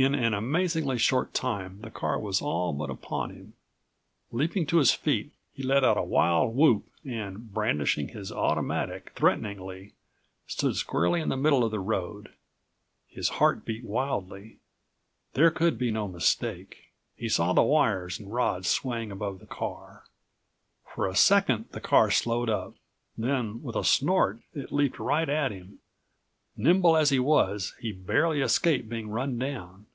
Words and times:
In 0.00 0.14
an 0.14 0.32
amazingly 0.32 0.96
short 0.96 1.34
time 1.34 1.80
the 1.80 1.90
car 1.90 2.20
was 2.20 2.40
all 2.40 2.72
but 2.72 2.88
upon 2.88 3.30
him. 3.30 3.54
Leaping 4.30 4.64
to 4.66 4.76
his 4.76 4.92
feet, 4.94 5.32
he 5.52 5.64
let 5.64 5.82
out 5.82 5.96
a 5.98 6.04
wild 6.04 6.54
whoop 6.54 6.86
and, 7.04 7.52
brandishing 7.52 8.06
his 8.10 8.30
automatic 8.30 9.10
threateningly, 9.16 9.94
stood 10.46 10.76
squarely 10.76 11.20
in 11.20 11.30
the 11.30 11.36
middle 11.36 11.64
of 11.64 11.72
the 11.72 11.80
road. 11.80 12.32
His 13.08 13.28
heart 13.28 13.64
beat 13.64 13.84
wildly. 13.84 14.58
There 15.32 15.50
could 15.50 15.76
be 15.76 15.90
no 15.90 16.06
mistake. 16.06 16.92
He 17.16 17.28
saw 17.28 17.52
the 17.52 17.62
wires 17.64 18.20
and 18.20 18.32
rods 18.32 18.68
swaying 18.68 19.10
above 19.10 19.40
the 19.40 19.46
car. 19.46 20.04
For 20.94 21.08
a 21.08 21.16
second 21.16 21.70
the 21.72 21.80
car 21.80 22.12
slowed 22.12 22.48
up, 22.48 22.76
then, 23.16 23.64
with 23.64 23.74
a72 23.74 23.84
snort 23.86 24.40
it 24.54 24.70
leaped 24.70 25.00
right 25.00 25.28
at 25.28 25.50
him. 25.50 25.80
Nimble 26.56 26.96
as 26.96 27.10
he 27.10 27.18
was, 27.18 27.74
he 27.80 27.90
barely 27.90 28.40
escaped 28.40 28.88
being 28.88 29.08
run 29.10 29.36
down. 29.38 29.86